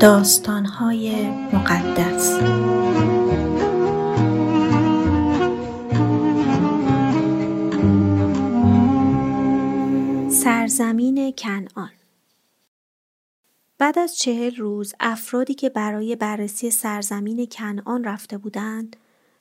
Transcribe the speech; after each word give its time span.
داستانهای 0.00 1.30
مقدس 1.30 2.38
سرزمین 10.44 11.32
کنعان 11.38 11.90
بعد 13.78 13.98
از 13.98 14.16
چهل 14.16 14.56
روز 14.56 14.94
افرادی 15.00 15.54
که 15.54 15.70
برای 15.70 16.16
بررسی 16.16 16.70
سرزمین 16.70 17.46
کنعان 17.46 18.04
رفته 18.04 18.38
بودند 18.38 18.96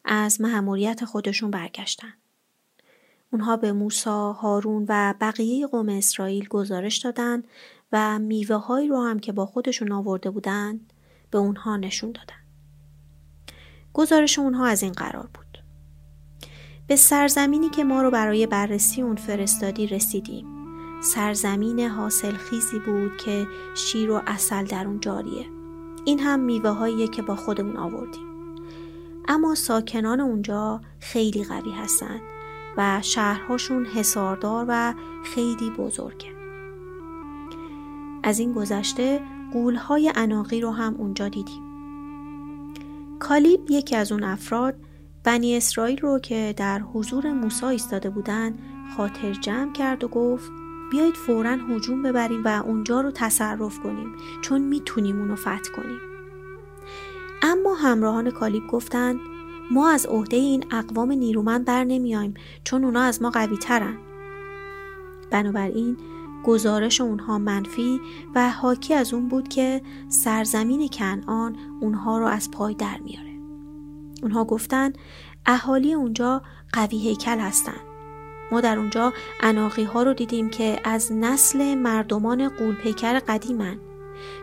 از 0.05 0.41
مأموریت 0.41 1.05
خودشون 1.05 1.51
برگشتند. 1.51 2.22
اونها 3.33 3.57
به 3.57 3.71
موسی، 3.71 4.09
هارون 4.09 4.85
و 4.89 5.13
بقیه 5.21 5.67
قوم 5.67 5.89
اسرائیل 5.89 6.47
گزارش 6.47 6.97
دادند 6.97 7.47
و 7.91 8.19
میوه 8.19 8.55
هایی 8.55 8.87
رو 8.87 9.01
هم 9.01 9.19
که 9.19 9.31
با 9.31 9.45
خودشون 9.45 9.91
آورده 9.91 10.29
بودند 10.29 10.93
به 11.31 11.37
اونها 11.37 11.77
نشون 11.77 12.11
دادن. 12.11 12.41
گزارش 13.93 14.39
اونها 14.39 14.65
از 14.65 14.83
این 14.83 14.91
قرار 14.91 15.29
بود. 15.33 15.63
به 16.87 16.95
سرزمینی 16.95 17.69
که 17.69 17.83
ما 17.83 18.01
رو 18.01 18.11
برای 18.11 18.47
بررسی 18.47 19.01
اون 19.01 19.15
فرستادی 19.15 19.87
رسیدیم. 19.87 20.45
سرزمین 21.01 21.79
حاصل 21.79 22.31
خیزی 22.31 22.79
بود 22.79 23.17
که 23.17 23.47
شیر 23.75 24.11
و 24.11 24.21
اصل 24.27 24.65
در 24.65 24.87
اون 24.87 24.99
جاریه. 24.99 25.45
این 26.05 26.19
هم 26.19 26.39
میوه 26.39 26.69
هاییه 26.69 27.07
که 27.07 27.21
با 27.21 27.35
خودمون 27.35 27.77
آوردیم. 27.77 28.33
اما 29.27 29.55
ساکنان 29.55 30.19
اونجا 30.19 30.81
خیلی 30.99 31.43
قوی 31.43 31.71
هستند 31.71 32.21
و 32.77 33.01
شهرهاشون 33.01 33.85
حساردار 33.85 34.65
و 34.67 34.93
خیلی 35.23 35.69
بزرگه. 35.69 36.27
از 38.23 38.39
این 38.39 38.53
گذشته 38.53 39.21
قولهای 39.53 40.11
عناقی 40.15 40.61
رو 40.61 40.71
هم 40.71 40.95
اونجا 40.97 41.27
دیدیم. 41.27 41.63
کالیب 43.19 43.71
یکی 43.71 43.95
از 43.95 44.11
اون 44.11 44.23
افراد 44.23 44.75
بنی 45.23 45.57
اسرائیل 45.57 45.97
رو 45.97 46.19
که 46.19 46.53
در 46.57 46.79
حضور 46.79 47.31
موسی 47.31 47.65
ایستاده 47.65 48.09
بودن 48.09 48.53
خاطر 48.97 49.33
جمع 49.33 49.73
کرد 49.73 50.03
و 50.03 50.07
گفت 50.07 50.51
بیایید 50.91 51.15
فورا 51.15 51.51
هجوم 51.51 52.03
ببریم 52.03 52.43
و 52.45 52.63
اونجا 52.65 53.01
رو 53.01 53.11
تصرف 53.11 53.79
کنیم 53.79 54.15
چون 54.41 54.61
می‌تونیم 54.61 55.19
اونو 55.19 55.35
فتح 55.35 55.71
کنیم. 55.75 55.99
اما 57.41 57.75
همراهان 57.75 58.31
کالیب 58.31 58.67
گفتند 58.67 59.19
ما 59.71 59.89
از 59.89 60.05
عهده 60.05 60.37
این 60.37 60.65
اقوام 60.71 61.11
نیرومند 61.11 61.65
بر 61.65 61.83
نمیایم 61.83 62.33
چون 62.63 62.85
اونا 62.85 63.01
از 63.01 63.21
ما 63.21 63.29
قوی 63.29 63.57
ترن. 63.57 63.97
بنابراین 65.31 65.97
گزارش 66.43 67.01
اونها 67.01 67.37
منفی 67.37 67.99
و 68.35 68.49
حاکی 68.49 68.93
از 68.93 69.13
اون 69.13 69.27
بود 69.27 69.47
که 69.47 69.81
سرزمین 70.09 70.87
کنعان 70.87 71.55
اونها 71.81 72.17
رو 72.17 72.25
از 72.25 72.51
پای 72.51 72.73
در 72.73 72.97
میاره. 72.97 73.33
اونها 74.21 74.45
گفتن 74.45 74.93
اهالی 75.45 75.93
اونجا 75.93 76.41
قوی 76.73 76.97
هیکل 76.97 77.39
هستن. 77.39 77.81
ما 78.51 78.61
در 78.61 78.77
اونجا 78.77 79.13
اناقی 79.41 79.83
ها 79.83 80.03
رو 80.03 80.13
دیدیم 80.13 80.49
که 80.49 80.79
از 80.83 81.11
نسل 81.11 81.75
مردمان 81.75 82.49
قولپیکر 82.49 83.19
قدیمن. 83.19 83.77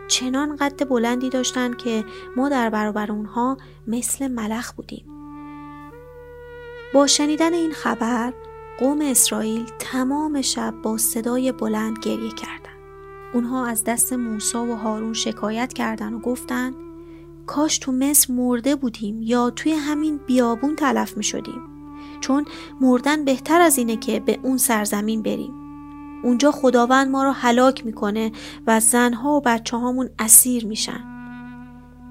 چنان 0.07 0.55
قد 0.55 0.89
بلندی 0.89 1.29
داشتن 1.29 1.73
که 1.73 2.05
ما 2.37 2.49
در 2.49 2.69
برابر 2.69 3.11
اونها 3.11 3.57
مثل 3.87 4.27
ملخ 4.27 4.71
بودیم. 4.71 5.05
با 6.93 7.07
شنیدن 7.07 7.53
این 7.53 7.71
خبر 7.71 8.33
قوم 8.79 9.01
اسرائیل 9.01 9.65
تمام 9.79 10.41
شب 10.41 10.73
با 10.83 10.97
صدای 10.97 11.51
بلند 11.51 11.99
گریه 11.99 12.31
کردند. 12.31 12.61
اونها 13.33 13.65
از 13.65 13.83
دست 13.83 14.13
موسی 14.13 14.57
و 14.57 14.75
هارون 14.75 15.13
شکایت 15.13 15.73
کردند 15.73 16.13
و 16.13 16.19
گفتند 16.19 16.75
کاش 17.45 17.77
تو 17.77 17.91
مصر 17.91 18.33
مرده 18.33 18.75
بودیم 18.75 19.21
یا 19.21 19.49
توی 19.49 19.71
همین 19.71 20.17
بیابون 20.17 20.75
تلف 20.75 21.17
می 21.17 21.23
شدیم. 21.23 21.61
چون 22.21 22.45
مردن 22.81 23.25
بهتر 23.25 23.61
از 23.61 23.77
اینه 23.77 23.95
که 23.97 24.19
به 24.19 24.39
اون 24.43 24.57
سرزمین 24.57 25.21
بریم. 25.21 25.60
اونجا 26.23 26.51
خداوند 26.51 27.09
ما 27.09 27.23
رو 27.23 27.31
هلاک 27.31 27.85
می‌کنه 27.85 28.31
و 28.67 28.79
زنها 28.79 29.31
و 29.31 29.41
بچه 29.41 29.77
هامون 29.77 30.09
اسیر 30.19 30.65
میشن. 30.65 31.03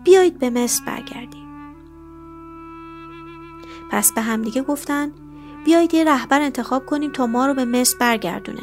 بیایید 0.04 0.38
به 0.38 0.50
مصر 0.50 0.84
برگردیم. 0.86 1.46
پس 3.90 4.12
به 4.12 4.20
همدیگه 4.20 4.62
گفتن 4.62 5.12
بیایید 5.64 5.94
یه 5.94 6.04
رهبر 6.04 6.40
انتخاب 6.40 6.86
کنیم 6.86 7.12
تا 7.12 7.26
ما 7.26 7.46
رو 7.46 7.54
به 7.54 7.64
مصر 7.64 7.96
برگردونه. 7.98 8.62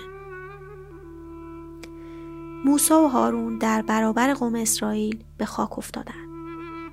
موسا 2.66 3.04
و 3.04 3.08
هارون 3.08 3.58
در 3.58 3.82
برابر 3.82 4.34
قوم 4.34 4.56
اسرائیل 4.56 5.24
به 5.38 5.46
خاک 5.46 5.78
افتادند. 5.78 6.28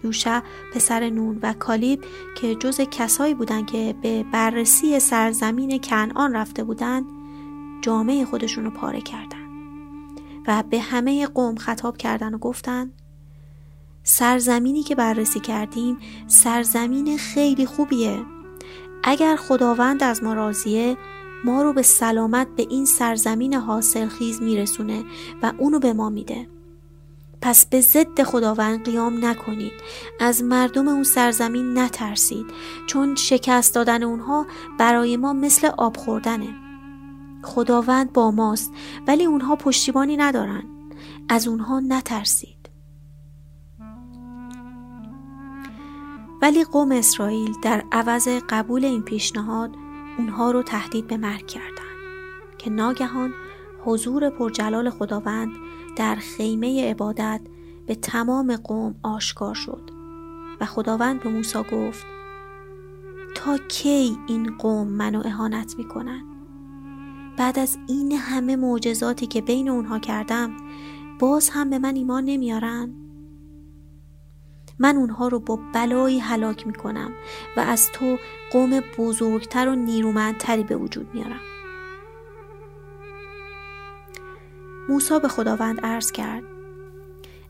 یوشع 0.05 0.41
پسر 0.75 1.11
نون 1.11 1.39
و 1.43 1.53
کالیب 1.53 2.05
که 2.37 2.55
جز 2.55 2.81
کسایی 2.81 3.35
بودند 3.35 3.67
که 3.67 3.95
به 4.03 4.25
بررسی 4.33 5.01
سرزمین 5.01 5.79
کنعان 5.79 6.33
رفته 6.33 6.65
بودند 6.65 7.05
جامعه 7.85 8.25
خودشون 8.25 8.65
رو 8.65 8.71
پاره 8.71 9.01
کردند 9.01 9.51
و 10.47 10.63
به 10.71 10.81
همه 10.81 11.27
قوم 11.27 11.57
خطاب 11.57 11.97
کردند 11.97 12.35
و 12.35 12.39
گفتند 12.39 12.93
سرزمینی 14.03 14.83
که 14.83 14.95
بررسی 14.95 15.41
کردیم 15.41 15.99
سرزمین 16.27 17.19
خیلی 17.19 17.67
خوبیه. 17.67 18.23
اگر 19.03 19.37
خداوند 19.37 20.03
از 20.03 20.23
ما 20.23 20.35
راضیه 20.35 20.97
ما 21.45 21.63
رو 21.63 21.73
به 21.73 21.83
سلامت 21.83 22.49
به 22.57 22.67
این 22.71 22.85
سرزمین 22.85 23.55
حاصل 23.55 24.09
خیز 24.09 24.43
میرسونه 24.43 25.05
و 25.43 25.53
اونو 25.59 25.79
به 25.79 25.93
ما 25.93 26.11
میده. 26.11 26.47
پس 27.43 27.67
به 27.67 27.81
ضد 27.81 28.23
خداوند 28.23 28.85
قیام 28.85 29.25
نکنید. 29.25 29.73
از 30.21 30.43
مردم 30.43 30.89
اون 30.89 31.03
سرزمین 31.03 31.79
نترسید 31.79 32.47
چون 32.87 33.15
شکست 33.15 33.75
دادن 33.75 34.03
اونها 34.03 34.47
برای 34.79 35.17
ما 35.17 35.33
مثل 35.33 35.67
آب 35.67 35.97
خوردنه. 35.97 36.64
خداوند 37.45 38.13
با 38.13 38.31
ماست 38.31 38.73
ولی 39.07 39.25
اونها 39.25 39.57
پشتیبانی 39.57 40.17
ندارن. 40.17 40.65
از 41.29 41.49
اونها 41.49 41.81
نترسید. 41.81 42.71
ولی 46.43 46.65
قوم 46.65 46.93
اسرائیل 46.93 47.55
در 47.63 47.85
عوض 47.93 48.29
قبول 48.49 48.85
این 48.85 49.03
پیشنهاد 49.03 49.71
اونها 50.19 50.51
رو 50.51 50.63
تهدید 50.63 51.07
به 51.07 51.17
مرگ 51.17 51.47
کردند 51.47 52.59
که 52.59 52.71
ناگهان 52.71 53.35
حضور 53.85 54.31
پرجلال 54.31 54.91
خداوند 54.91 55.53
در 55.97 56.15
خیمه 56.15 56.91
عبادت 56.91 57.41
به 57.87 57.95
تمام 57.95 58.57
قوم 58.57 58.95
آشکار 59.03 59.55
شد 59.55 59.91
و 60.61 60.67
خداوند 60.67 61.23
به 61.23 61.29
موسی 61.29 61.59
گفت 61.73 62.07
تا 63.35 63.59
کی 63.59 64.19
این 64.27 64.57
قوم 64.59 64.89
منو 64.89 65.23
اهانت 65.25 65.75
می‌کنن 65.79 66.34
بعد 67.37 67.59
از 67.59 67.79
این 67.89 68.13
همه 68.13 68.57
معجزاتی 68.57 69.27
که 69.27 69.41
بین 69.41 69.69
اونها 69.69 69.99
کردم 69.99 70.57
باز 71.19 71.49
هم 71.49 71.71
به 71.71 71.79
من 71.79 71.97
ایمان 71.97 72.25
نمیارن؟ 72.25 72.95
من 74.79 74.97
اونها 74.97 75.29
رو 75.29 75.41
با 75.41 75.59
بلایی 75.75 76.19
هلاک 76.19 76.67
می‌کنم 76.67 77.13
و 77.57 77.61
از 77.61 77.91
تو 77.93 78.19
قوم 78.53 78.81
بزرگتر 78.99 79.69
و 79.69 79.75
نیرومندتری 79.75 80.63
به 80.63 80.77
وجود 80.77 81.15
میارم. 81.15 81.41
موسا 84.89 85.19
به 85.19 85.29
خداوند 85.29 85.81
عرض 85.81 86.13
کرد 86.13 86.43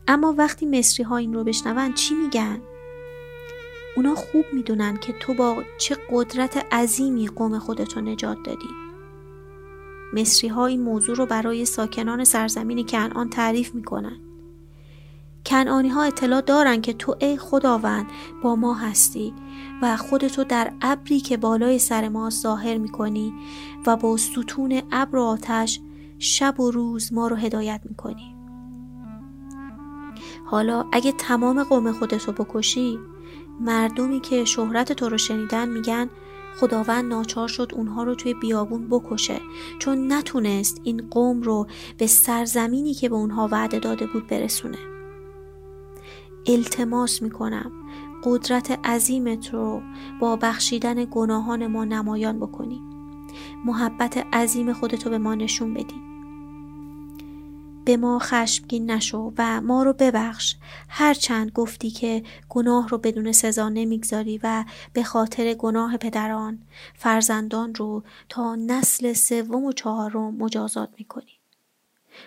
اما 0.08 0.34
وقتی 0.38 0.66
مصری 0.66 1.04
ها 1.04 1.16
این 1.16 1.34
رو 1.34 1.44
بشنون 1.44 1.92
چی 1.92 2.14
میگن؟ 2.14 2.60
اونا 3.96 4.14
خوب 4.14 4.44
می‌دونن 4.52 4.96
که 4.96 5.12
تو 5.12 5.34
با 5.34 5.62
چه 5.78 5.96
قدرت 6.10 6.74
عظیمی 6.74 7.28
قوم 7.28 7.58
خودتو 7.58 8.00
نجات 8.00 8.38
دادی. 8.44 8.83
مصری 10.14 10.48
ها 10.48 10.66
این 10.66 10.82
موضوع 10.82 11.16
رو 11.16 11.26
برای 11.26 11.64
ساکنان 11.64 12.24
سرزمین 12.24 12.86
کنعان 12.86 13.30
تعریف 13.30 13.74
می‌کنن. 13.74 14.16
کنعانی 15.46 15.88
ها 15.88 16.02
اطلاع 16.02 16.40
دارن 16.40 16.80
که 16.80 16.92
تو 16.92 17.16
ای 17.20 17.36
خداوند 17.36 18.06
با 18.42 18.56
ما 18.56 18.74
هستی 18.74 19.34
و 19.82 19.96
خودتو 19.96 20.44
در 20.44 20.72
ابری 20.82 21.20
که 21.20 21.36
بالای 21.36 21.78
سر 21.78 22.08
ما 22.08 22.30
ظاهر 22.30 22.78
می‌کنی 22.78 23.32
و 23.86 23.96
با 23.96 24.16
ستون 24.16 24.82
ابر 24.92 25.16
و 25.16 25.22
آتش 25.22 25.80
شب 26.18 26.60
و 26.60 26.70
روز 26.70 27.12
ما 27.12 27.28
رو 27.28 27.36
هدایت 27.36 27.80
می‌کنی. 27.84 28.34
حالا 30.46 30.84
اگه 30.92 31.12
تمام 31.12 31.62
قوم 31.62 31.92
خودتو 31.92 32.32
بکشی 32.32 32.98
مردمی 33.60 34.20
که 34.20 34.44
شهرت 34.44 34.92
تو 34.92 35.08
رو 35.08 35.18
شنیدن 35.18 35.68
میگن 35.68 36.10
خداوند 36.60 37.04
ناچار 37.04 37.48
شد 37.48 37.72
اونها 37.74 38.02
رو 38.02 38.14
توی 38.14 38.34
بیابون 38.34 38.88
بکشه 38.88 39.40
چون 39.78 40.12
نتونست 40.12 40.80
این 40.84 41.08
قوم 41.10 41.42
رو 41.42 41.66
به 41.98 42.06
سرزمینی 42.06 42.94
که 42.94 43.08
به 43.08 43.14
اونها 43.14 43.48
وعده 43.52 43.78
داده 43.78 44.06
بود 44.06 44.26
برسونه. 44.26 44.78
التماس 46.46 47.22
می‌کنم. 47.22 47.72
قدرت 48.24 48.86
عظیمت 48.86 49.54
رو 49.54 49.82
با 50.20 50.36
بخشیدن 50.36 51.04
گناهان 51.04 51.66
ما 51.66 51.84
نمایان 51.84 52.38
بکنی. 52.38 52.80
محبت 53.64 54.26
عظیم 54.32 54.72
خودتو 54.72 55.10
به 55.10 55.18
ما 55.18 55.34
نشون 55.34 55.74
بدی. 55.74 56.13
به 57.84 57.96
ما 57.96 58.18
خشمگین 58.18 58.90
نشو 58.90 59.32
و 59.38 59.60
ما 59.60 59.82
رو 59.82 59.92
ببخش. 59.92 60.56
هرچند 60.88 61.50
گفتی 61.50 61.90
که 61.90 62.22
گناه 62.48 62.88
رو 62.88 62.98
بدون 62.98 63.32
سزا 63.32 63.68
نمی‌گذاری 63.68 64.40
و 64.42 64.64
به 64.92 65.02
خاطر 65.02 65.54
گناه 65.54 65.96
پدران 65.96 66.58
فرزندان 66.94 67.74
رو 67.74 68.02
تا 68.28 68.54
نسل 68.54 69.12
سوم 69.12 69.64
و 69.64 69.72
چهارم 69.72 70.34
مجازات 70.34 70.88
می‌کنی. 70.98 71.32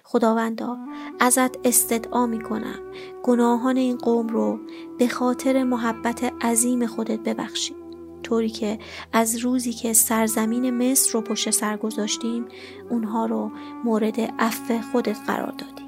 خداوندا 0.04 0.77
ازت 1.19 1.68
استدعا 1.68 2.25
می 2.25 2.42
کنم 2.42 2.80
گناهان 3.24 3.77
این 3.77 3.98
قوم 3.98 4.27
رو 4.27 4.59
به 5.00 5.07
خاطر 5.07 5.63
محبت 5.63 6.33
عظیم 6.42 6.88
خودت 6.88 7.19
ببخشی. 7.19 7.87
طوری 8.27 8.50
که 8.50 8.79
از 9.13 9.38
روزی 9.38 9.74
که 9.74 9.94
سرزمین 9.94 10.69
مصر 10.69 11.13
رو 11.13 11.21
پشت 11.21 11.50
سر 11.50 11.77
گذاشتیم 11.77 12.45
اونها 12.89 13.25
رو 13.25 13.51
مورد 13.83 14.19
عفو 14.39 14.81
خودت 14.91 15.18
قرار 15.27 15.51
دادی. 15.51 15.88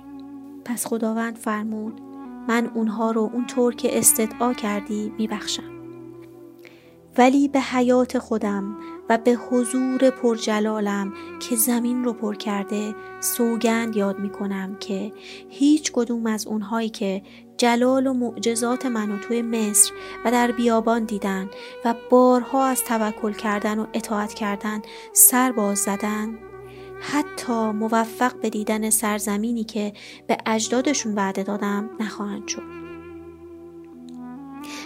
پس 0.65 0.87
خداوند 0.87 1.35
فرمود 1.35 2.01
من 2.47 2.71
اونها 2.75 3.11
رو 3.11 3.29
اونطور 3.33 3.75
که 3.75 3.97
استدعا 3.97 4.53
کردی 4.53 5.13
میبخشم. 5.17 5.79
ولی 7.17 7.47
به 7.47 7.59
حیات 7.59 8.19
خودم 8.19 8.77
و 9.09 9.17
به 9.17 9.31
حضور 9.31 10.09
پرجلالم 10.09 11.13
که 11.39 11.55
زمین 11.55 12.03
رو 12.03 12.13
پر 12.13 12.35
کرده 12.35 12.95
سوگند 13.19 13.95
یاد 13.95 14.19
می 14.19 14.29
کنم 14.29 14.77
که 14.79 15.13
هیچ 15.49 15.91
کدوم 15.91 16.25
از 16.25 16.47
اونهایی 16.47 16.89
که 16.89 17.21
جلال 17.59 18.07
و 18.07 18.13
معجزات 18.13 18.85
منو 18.85 19.17
توی 19.17 19.41
مصر 19.41 19.91
و 20.25 20.31
در 20.31 20.51
بیابان 20.51 21.03
دیدن 21.03 21.49
و 21.85 21.95
بارها 22.09 22.65
از 22.65 22.83
توکل 22.83 23.33
کردن 23.33 23.79
و 23.79 23.87
اطاعت 23.93 24.33
کردن 24.33 24.81
سر 25.13 25.51
باز 25.51 25.77
زدن. 25.79 26.37
حتی 27.01 27.53
موفق 27.53 28.35
به 28.41 28.49
دیدن 28.49 28.89
سرزمینی 28.89 29.63
که 29.63 29.93
به 30.27 30.37
اجدادشون 30.45 31.15
وعده 31.15 31.43
دادم 31.43 31.89
نخواهند 31.99 32.47
شد. 32.47 32.63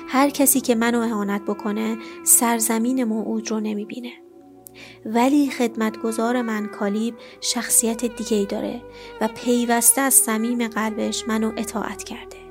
هر 0.07 0.29
کسی 0.29 0.61
که 0.61 0.75
منو 0.75 0.99
اهانت 0.99 1.41
بکنه 1.41 1.97
سرزمین 2.23 3.03
موعود 3.03 3.51
رو 3.51 3.59
نمی‌بینه. 3.59 4.11
ولی 5.05 5.49
خدمتگزار 5.49 6.41
من 6.41 6.65
کالیب 6.65 7.15
شخصیت 7.41 8.05
دیگه 8.05 8.37
ای 8.37 8.45
داره 8.45 8.81
و 9.21 9.27
پیوسته 9.27 10.01
از 10.01 10.13
صمیم 10.13 10.67
قلبش 10.67 11.27
منو 11.27 11.51
اطاعت 11.57 12.03
کرده. 12.03 12.42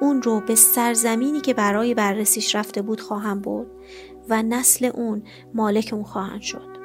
اون 0.00 0.22
رو 0.22 0.40
به 0.40 0.54
سرزمینی 0.54 1.40
که 1.40 1.54
برای 1.54 1.94
بررسیش 1.94 2.54
رفته 2.54 2.82
بود 2.82 3.00
خواهم 3.00 3.40
بود 3.40 3.66
و 4.28 4.42
نسل 4.42 4.90
اون 4.94 5.22
مالک 5.54 5.90
اون 5.92 6.04
خواهند 6.04 6.42
شد 6.42 6.76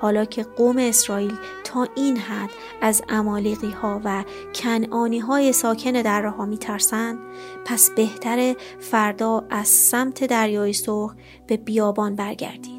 حالا 0.00 0.24
که 0.24 0.42
قوم 0.42 0.76
اسرائیل 0.78 1.34
تا 1.64 1.86
این 1.94 2.16
حد 2.16 2.50
از 2.80 3.02
امالیقی 3.08 3.70
ها 3.70 4.00
و 4.04 4.24
کنعانی 4.54 5.18
های 5.18 5.52
ساکن 5.52 5.92
در 5.92 6.26
ها 6.26 6.46
می 6.46 6.58
ترسند 6.58 7.18
پس 7.64 7.90
بهتر 7.90 8.54
فردا 8.80 9.44
از 9.50 9.68
سمت 9.68 10.24
دریای 10.24 10.72
سرخ 10.72 11.14
به 11.46 11.56
بیابان 11.56 12.16
برگردید. 12.16 12.73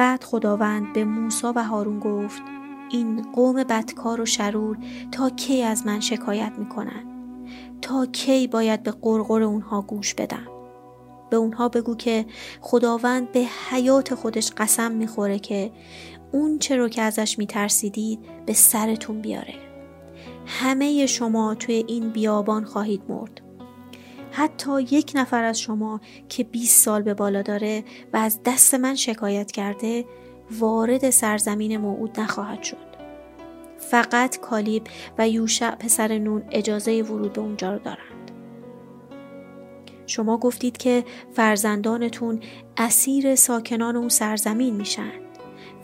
بعد 0.00 0.24
خداوند 0.24 0.92
به 0.92 1.04
موسی 1.04 1.46
و 1.46 1.64
هارون 1.64 2.00
گفت 2.00 2.42
این 2.90 3.32
قوم 3.32 3.64
بدکار 3.64 4.20
و 4.20 4.26
شرور 4.26 4.78
تا 5.12 5.30
کی 5.30 5.62
از 5.62 5.86
من 5.86 6.00
شکایت 6.00 6.52
می 6.58 6.68
کنند 6.68 7.06
تا 7.82 8.06
کی 8.06 8.46
باید 8.46 8.82
به 8.82 8.90
قرقر 8.90 9.42
اونها 9.42 9.82
گوش 9.82 10.14
بدم؟ 10.14 10.46
به 11.30 11.36
اونها 11.36 11.68
بگو 11.68 11.94
که 11.94 12.26
خداوند 12.60 13.32
به 13.32 13.46
حیات 13.70 14.14
خودش 14.14 14.52
قسم 14.56 14.92
می‌خوره 14.92 15.38
که 15.38 15.72
اون 16.32 16.58
چه 16.58 16.88
که 16.88 17.02
ازش 17.02 17.38
میترسیدید 17.38 18.20
به 18.46 18.52
سرتون 18.52 19.20
بیاره. 19.20 19.54
همه 20.46 21.06
شما 21.06 21.54
توی 21.54 21.84
این 21.88 22.10
بیابان 22.10 22.64
خواهید 22.64 23.02
مرد. 23.08 23.49
حتی 24.32 24.82
یک 24.82 25.12
نفر 25.14 25.44
از 25.44 25.60
شما 25.60 26.00
که 26.28 26.44
20 26.44 26.84
سال 26.84 27.02
به 27.02 27.14
بالا 27.14 27.42
داره 27.42 27.84
و 28.12 28.16
از 28.16 28.40
دست 28.44 28.74
من 28.74 28.94
شکایت 28.94 29.52
کرده 29.52 30.04
وارد 30.50 31.10
سرزمین 31.10 31.76
موعود 31.76 32.20
نخواهد 32.20 32.62
شد. 32.62 32.90
فقط 33.78 34.40
کالیب 34.40 34.82
و 35.18 35.28
یوشع 35.28 35.70
پسر 35.70 36.18
نون 36.18 36.42
اجازه 36.50 37.02
ورود 37.02 37.32
به 37.32 37.40
اونجا 37.40 37.72
رو 37.72 37.78
دارند. 37.78 38.30
شما 40.06 40.38
گفتید 40.38 40.76
که 40.76 41.04
فرزندانتون 41.32 42.40
اسیر 42.76 43.34
ساکنان 43.34 43.96
اون 43.96 44.08
سرزمین 44.08 44.76
میشن. 44.76 45.12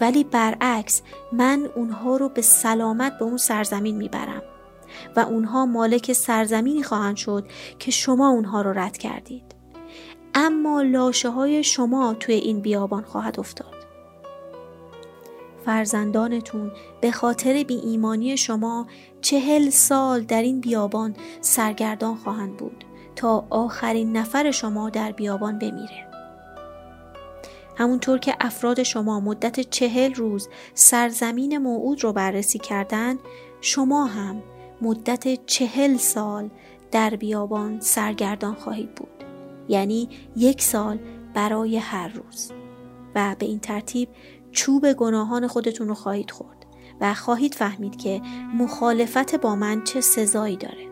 ولی 0.00 0.24
برعکس 0.24 1.02
من 1.32 1.68
اونها 1.76 2.16
رو 2.16 2.28
به 2.28 2.42
سلامت 2.42 3.18
به 3.18 3.24
اون 3.24 3.36
سرزمین 3.36 3.96
می‌برم. 3.96 4.42
و 5.16 5.20
اونها 5.20 5.66
مالک 5.66 6.12
سرزمینی 6.12 6.82
خواهند 6.82 7.16
شد 7.16 7.48
که 7.78 7.90
شما 7.90 8.28
اونها 8.28 8.62
رو 8.62 8.72
رد 8.72 8.98
کردید 8.98 9.44
اما 10.34 10.82
لاشه 10.82 11.30
های 11.30 11.64
شما 11.64 12.14
توی 12.14 12.34
این 12.34 12.60
بیابان 12.60 13.02
خواهد 13.02 13.40
افتاد 13.40 13.76
فرزندانتون 15.64 16.72
به 17.00 17.10
خاطر 17.10 17.62
بی 17.62 17.74
ایمانی 17.74 18.36
شما 18.36 18.86
چهل 19.20 19.70
سال 19.70 20.20
در 20.20 20.42
این 20.42 20.60
بیابان 20.60 21.16
سرگردان 21.40 22.16
خواهند 22.16 22.56
بود 22.56 22.84
تا 23.16 23.46
آخرین 23.50 24.16
نفر 24.16 24.50
شما 24.50 24.90
در 24.90 25.12
بیابان 25.12 25.58
بمیره. 25.58 26.06
همونطور 27.76 28.18
که 28.18 28.36
افراد 28.40 28.82
شما 28.82 29.20
مدت 29.20 29.60
چهل 29.60 30.14
روز 30.14 30.48
سرزمین 30.74 31.58
موعود 31.58 32.04
رو 32.04 32.12
بررسی 32.12 32.58
کردن 32.58 33.18
شما 33.60 34.04
هم 34.04 34.42
مدت 34.82 35.46
چهل 35.46 35.96
سال 35.96 36.50
در 36.90 37.10
بیابان 37.10 37.80
سرگردان 37.80 38.54
خواهید 38.54 38.94
بود. 38.94 39.24
یعنی 39.68 40.08
یک 40.36 40.62
سال 40.62 40.98
برای 41.34 41.76
هر 41.76 42.08
روز. 42.08 42.52
و 43.14 43.36
به 43.38 43.46
این 43.46 43.58
ترتیب 43.58 44.08
چوب 44.52 44.92
گناهان 44.92 45.46
خودتون 45.46 45.88
رو 45.88 45.94
خواهید 45.94 46.30
خورد 46.30 46.66
و 47.00 47.14
خواهید 47.14 47.54
فهمید 47.54 47.96
که 47.96 48.22
مخالفت 48.54 49.34
با 49.34 49.56
من 49.56 49.84
چه 49.84 50.00
سزایی 50.00 50.56
داره. 50.56 50.86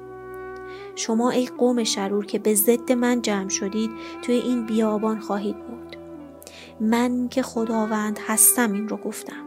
شما 0.96 1.30
ای 1.30 1.46
قوم 1.46 1.84
شرور 1.84 2.26
که 2.26 2.38
به 2.38 2.54
ضد 2.54 2.92
من 2.92 3.22
جمع 3.22 3.48
شدید 3.48 3.90
توی 4.22 4.34
این 4.34 4.66
بیابان 4.66 5.20
خواهید 5.20 5.56
بود. 5.66 5.96
من 6.80 7.28
که 7.28 7.42
خداوند 7.42 8.18
هستم 8.26 8.72
این 8.72 8.88
رو 8.88 8.96
گفتم. 8.96 9.43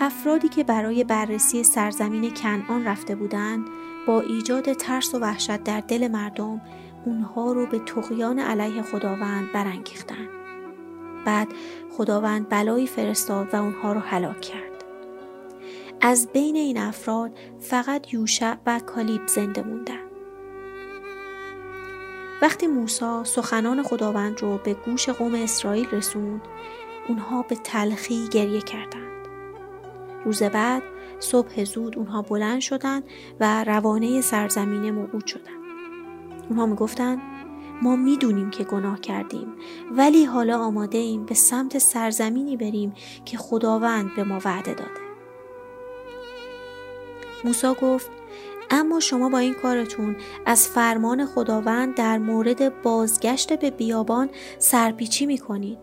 افرادی 0.00 0.48
که 0.48 0.64
برای 0.64 1.04
بررسی 1.04 1.64
سرزمین 1.64 2.34
کنعان 2.34 2.84
رفته 2.84 3.14
بودند 3.14 3.66
با 4.06 4.20
ایجاد 4.20 4.72
ترس 4.72 5.14
و 5.14 5.18
وحشت 5.18 5.64
در 5.64 5.80
دل 5.80 6.08
مردم 6.08 6.60
اونها 7.04 7.52
رو 7.52 7.66
به 7.66 7.78
تقیان 7.78 8.38
علیه 8.38 8.82
خداوند 8.82 9.52
برانگیختند. 9.52 10.28
بعد 11.24 11.48
خداوند 11.96 12.48
بلایی 12.48 12.86
فرستاد 12.86 13.54
و 13.54 13.56
اونها 13.56 13.92
رو 13.92 14.00
هلاک 14.00 14.40
کرد. 14.40 14.84
از 16.00 16.28
بین 16.32 16.56
این 16.56 16.78
افراد 16.78 17.30
فقط 17.60 18.14
یوشع 18.14 18.54
و 18.66 18.78
کالیب 18.78 19.26
زنده 19.26 19.62
موندن. 19.62 20.08
وقتی 22.42 22.66
موسی 22.66 23.20
سخنان 23.24 23.82
خداوند 23.82 24.42
رو 24.42 24.58
به 24.64 24.74
گوش 24.74 25.08
قوم 25.08 25.34
اسرائیل 25.34 25.88
رسوند 25.90 26.40
اونها 27.08 27.42
به 27.42 27.56
تلخی 27.56 28.28
گریه 28.28 28.60
کردند. 28.60 29.17
روز 30.24 30.42
بعد 30.42 30.82
صبح 31.18 31.64
زود 31.64 31.98
اونها 31.98 32.22
بلند 32.22 32.60
شدند 32.60 33.04
و 33.40 33.64
روانه 33.64 34.20
سرزمین 34.20 34.90
موعود 34.90 35.26
شدند. 35.26 35.58
اونها 36.48 36.66
می‌گفتند 36.66 37.18
ما 37.82 37.96
می‌دونیم 37.96 38.50
که 38.50 38.64
گناه 38.64 39.00
کردیم 39.00 39.52
ولی 39.90 40.24
حالا 40.24 40.58
آماده 40.58 40.98
ایم 40.98 41.24
به 41.24 41.34
سمت 41.34 41.78
سرزمینی 41.78 42.56
بریم 42.56 42.94
که 43.24 43.36
خداوند 43.36 44.10
به 44.16 44.24
ما 44.24 44.38
وعده 44.44 44.74
داده. 44.74 45.08
موسی 47.44 47.74
گفت 47.82 48.10
اما 48.70 49.00
شما 49.00 49.28
با 49.28 49.38
این 49.38 49.54
کارتون 49.54 50.16
از 50.46 50.68
فرمان 50.68 51.26
خداوند 51.26 51.94
در 51.94 52.18
مورد 52.18 52.82
بازگشت 52.82 53.58
به 53.58 53.70
بیابان 53.70 54.30
سرپیچی 54.58 55.26
می‌کنید 55.26 55.78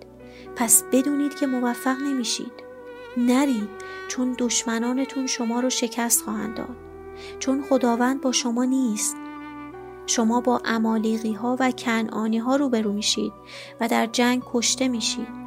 پس 0.55 0.83
بدونید 0.91 1.35
که 1.35 1.47
موفق 1.47 1.97
نمیشید. 2.01 2.64
نرید 3.17 3.69
چون 4.07 4.35
دشمنانتون 4.39 5.27
شما 5.27 5.59
رو 5.59 5.69
شکست 5.69 6.21
خواهند 6.21 6.57
داد. 6.57 6.75
چون 7.39 7.63
خداوند 7.69 8.21
با 8.21 8.31
شما 8.31 8.65
نیست. 8.65 9.15
شما 10.05 10.41
با 10.41 10.61
امالیقی 10.65 11.33
ها 11.33 11.57
و 11.59 11.71
کنعانی 11.71 12.37
ها 12.37 12.55
روبرو 12.55 12.93
میشید 12.93 13.33
و 13.81 13.87
در 13.87 14.05
جنگ 14.05 14.43
کشته 14.53 14.87
میشید. 14.87 15.45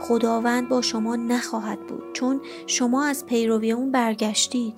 خداوند 0.00 0.68
با 0.68 0.82
شما 0.82 1.16
نخواهد 1.16 1.86
بود 1.86 2.02
چون 2.12 2.40
شما 2.66 3.04
از 3.04 3.26
پیروی 3.26 3.72
اون 3.72 3.92
برگشتید. 3.92 4.74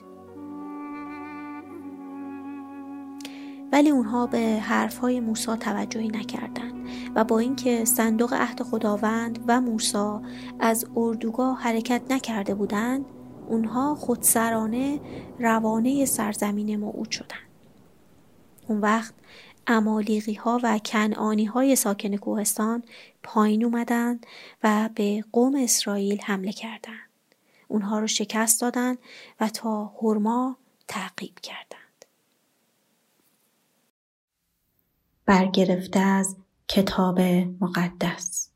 ولی 3.73 3.91
اونها 3.91 4.27
به 4.27 4.39
حرفهای 4.39 5.21
موسی 5.21 5.57
توجهی 5.57 6.09
نکردند. 6.09 6.78
و 7.19 7.25
با 7.25 7.39
اینکه 7.39 7.85
صندوق 7.85 8.33
عهد 8.33 8.63
خداوند 8.63 9.45
و 9.47 9.61
موسی 9.61 10.19
از 10.61 10.87
اردوگاه 10.97 11.61
حرکت 11.61 12.03
نکرده 12.11 12.55
بودند 12.55 13.05
اونها 13.49 13.95
خودسرانه 13.95 15.01
روانه 15.39 16.05
سرزمین 16.05 16.77
موعود 16.77 17.11
شدند 17.11 17.49
اون 18.69 18.81
وقت 18.81 19.15
امالیقی 19.67 20.35
ها 20.35 20.61
و 20.63 20.79
کنعانی 20.79 21.45
های 21.45 21.77
ساکن 21.77 22.17
کوهستان 22.17 22.83
پایین 23.23 23.65
اومدند 23.65 24.27
و 24.65 24.91
به 24.95 25.25
قوم 25.33 25.55
اسرائیل 25.57 26.21
حمله 26.21 26.53
کردند. 26.53 27.09
اونها 27.69 27.99
رو 27.99 28.07
شکست 28.07 28.61
دادند 28.61 28.99
و 29.41 29.49
تا 29.49 29.93
هرما 30.03 30.57
تعقیب 30.89 31.35
کردند. 31.43 32.05
برگرفته 35.27 36.01
از 36.01 36.37
کتاب 36.71 37.21
مقدس. 37.61 38.53